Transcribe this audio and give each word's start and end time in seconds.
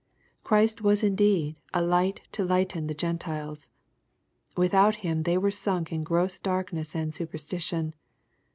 Christ 0.43 0.81
was 0.81 1.03
indeed" 1.03 1.57
a 1.75 1.83
light 1.83 2.21
to 2.31 2.43
lighten 2.43 2.87
the 2.87 2.95
Gentiles/' 2.95 3.69
Without 4.57 4.95
Him 5.05 5.21
they 5.21 5.37
were 5.37 5.51
sunk 5.51 5.91
in 5.91 6.01
gross 6.03 6.39
darkness 6.39 6.95
and 6.95 7.13
superstition. 7.13 7.93